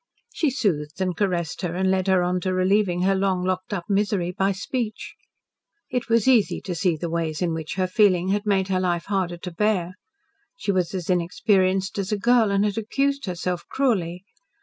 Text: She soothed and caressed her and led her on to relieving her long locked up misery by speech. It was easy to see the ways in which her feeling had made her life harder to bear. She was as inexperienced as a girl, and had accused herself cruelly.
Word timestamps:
She 0.33 0.49
soothed 0.49 0.99
and 0.99 1.15
caressed 1.15 1.61
her 1.61 1.75
and 1.75 1.91
led 1.91 2.07
her 2.07 2.23
on 2.23 2.41
to 2.41 2.55
relieving 2.55 3.03
her 3.03 3.13
long 3.13 3.43
locked 3.43 3.71
up 3.71 3.85
misery 3.87 4.31
by 4.31 4.51
speech. 4.51 5.13
It 5.91 6.09
was 6.09 6.27
easy 6.27 6.59
to 6.61 6.73
see 6.73 6.97
the 6.97 7.07
ways 7.07 7.39
in 7.39 7.53
which 7.53 7.75
her 7.75 7.85
feeling 7.85 8.29
had 8.29 8.47
made 8.47 8.67
her 8.69 8.79
life 8.79 9.05
harder 9.05 9.37
to 9.37 9.53
bear. 9.53 9.93
She 10.55 10.71
was 10.71 10.95
as 10.95 11.07
inexperienced 11.11 11.99
as 11.99 12.11
a 12.11 12.17
girl, 12.17 12.49
and 12.49 12.65
had 12.65 12.79
accused 12.79 13.27
herself 13.27 13.63
cruelly. 13.69 14.23